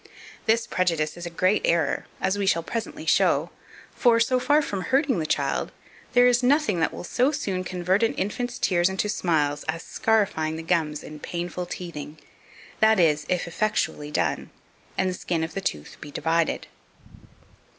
This 0.47 0.65
prejudice 0.65 1.15
is 1.15 1.27
a 1.27 1.29
great 1.29 1.61
error, 1.63 2.07
as 2.19 2.35
we 2.35 2.47
shall 2.47 2.63
presently 2.63 3.05
show; 3.05 3.51
for, 3.93 4.19
so 4.19 4.39
far 4.39 4.59
from 4.63 4.81
hurting 4.81 5.19
the 5.19 5.27
child, 5.27 5.71
there 6.13 6.25
is 6.25 6.41
nothing 6.41 6.79
that 6.79 6.91
will 6.91 7.03
so 7.03 7.31
soon 7.31 7.63
convert 7.63 8.01
an 8.01 8.15
infant's 8.15 8.57
tears 8.57 8.89
into 8.89 9.07
smiles 9.07 9.63
as 9.65 9.83
scarifying 9.83 10.55
the 10.55 10.63
gums 10.63 11.03
in 11.03 11.19
painful 11.19 11.67
teething; 11.67 12.17
that 12.79 12.99
is, 12.99 13.27
if 13.29 13.47
effectually 13.47 14.09
done, 14.09 14.49
and 14.97 15.07
the 15.07 15.13
skin 15.13 15.43
of 15.43 15.53
the 15.53 15.61
tooth 15.61 15.97
be 16.01 16.09
divided. 16.09 16.65